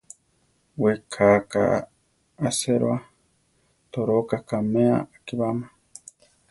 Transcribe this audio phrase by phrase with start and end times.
[0.81, 1.63] Weká ka
[2.47, 2.97] aséroa,
[3.91, 5.65] toróka kaʼmea akibáma.